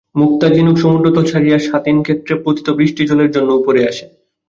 মুক্তা-ঝিনুক 0.15 0.75
সমুদ্রতল 0.77 1.23
ছাড়িয়া 1.25 1.57
স্বাতীনক্ষত্রে 1.59 2.33
পতিত 2.43 2.67
বৃষ্টি-জলের 2.79 3.29
জন্য 3.31 3.49
উপরে 3.53 3.81
আসে। 3.87 4.05